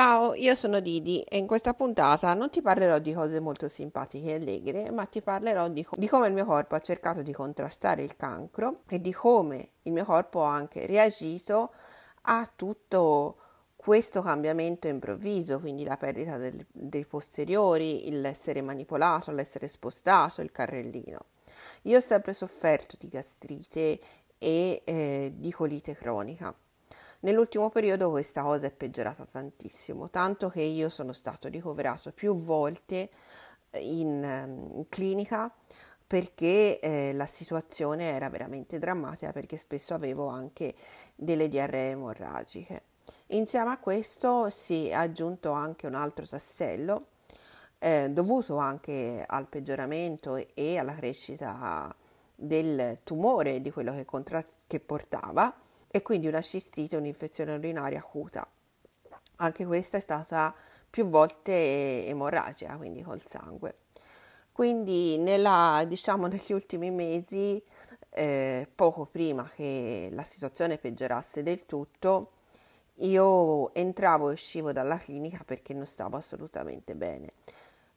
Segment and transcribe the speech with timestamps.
[0.00, 4.28] Ciao, io sono Didi e in questa puntata non ti parlerò di cose molto simpatiche
[4.28, 8.04] e allegre, ma ti parlerò di, di, come il mio corpo ha cercato di contrastare
[8.04, 11.72] il cancro e di come il mio corpo ha anche reagito
[12.22, 13.38] a tutto
[13.74, 21.24] questo cambiamento improvviso, quindi la perdita del, dei posteriori, l'essere manipolato, l'essere spostato, il carrellino.
[21.82, 23.98] Io ho sempre sofferto di gastrite
[24.38, 26.54] e eh, di colite cronica
[27.20, 33.10] Nell'ultimo periodo questa cosa è peggiorata tantissimo, tanto che io sono stato ricoverato più volte
[33.70, 35.52] eh, in, ehm, in clinica
[36.06, 40.74] perché eh, la situazione era veramente drammatica perché spesso avevo anche
[41.16, 42.82] delle diarree emorragiche.
[43.28, 47.08] Insieme a questo si è aggiunto anche un altro tassello
[47.78, 51.92] eh, dovuto anche al peggioramento e alla crescita
[52.34, 55.52] del tumore di quello che, contra- che portava
[55.90, 58.46] e quindi una cistite, un'infezione urinaria acuta.
[59.36, 60.54] Anche questa è stata
[60.90, 63.76] più volte emorragia, quindi col sangue.
[64.52, 67.62] Quindi nella, diciamo, negli ultimi mesi,
[68.10, 72.32] eh, poco prima che la situazione peggiorasse del tutto,
[72.96, 77.32] io entravo e uscivo dalla clinica perché non stavo assolutamente bene.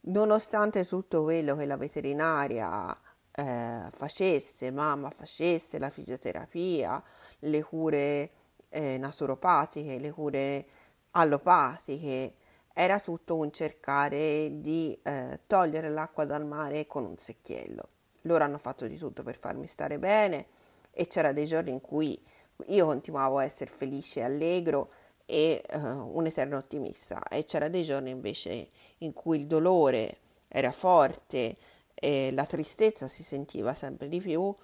[0.00, 2.96] Nonostante tutto quello che la veterinaria
[3.38, 7.00] eh, facesse, mamma facesse, la fisioterapia,
[7.40, 8.30] le cure
[8.68, 10.66] eh, naturopatiche, le cure
[11.12, 12.34] allopatiche,
[12.72, 17.88] era tutto un cercare di eh, togliere l'acqua dal mare con un secchiello.
[18.22, 20.46] Loro hanno fatto di tutto per farmi stare bene
[20.90, 22.20] e c'era dei giorni in cui
[22.66, 24.90] io continuavo a essere felice e allegro
[25.24, 30.18] e uh, un eterno ottimista e c'era dei giorni invece in cui il dolore
[30.48, 31.56] era forte
[32.00, 34.54] e la tristezza si sentiva sempre di più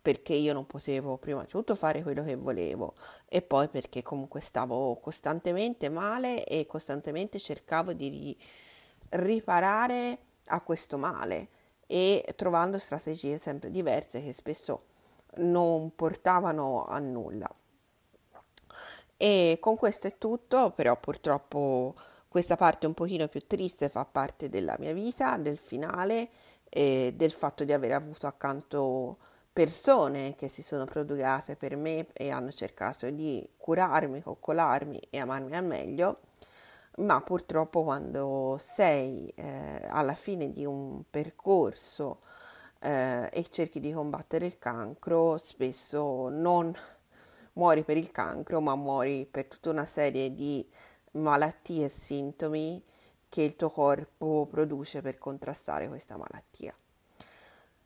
[0.00, 2.94] perché io non potevo prima di tutto fare quello che volevo
[3.26, 8.36] e poi perché comunque stavo costantemente male e costantemente cercavo di
[9.10, 10.18] riparare
[10.48, 11.48] a questo male
[11.86, 14.84] e trovando strategie sempre diverse che spesso
[15.36, 17.48] non portavano a nulla.
[19.16, 21.94] E con questo è tutto, però purtroppo
[22.28, 26.28] questa parte un pochino più triste fa parte della mia vita, del finale
[26.76, 29.18] e del fatto di aver avuto accanto
[29.52, 35.54] persone che si sono prodigate per me e hanno cercato di curarmi, coccolarmi e amarmi
[35.54, 36.18] al meglio,
[36.96, 42.22] ma purtroppo quando sei eh, alla fine di un percorso
[42.80, 46.74] eh, e cerchi di combattere il cancro, spesso non
[47.52, 50.68] muori per il cancro, ma muori per tutta una serie di
[51.12, 52.82] malattie e sintomi
[53.34, 56.72] che il tuo corpo produce per contrastare questa malattia.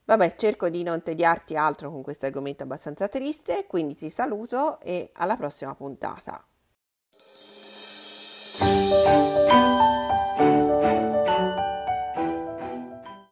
[0.04, 5.08] Vabbè, cerco di non tediarti altro con questo argomento abbastanza triste, quindi ti saluto e
[5.14, 6.44] alla prossima puntata.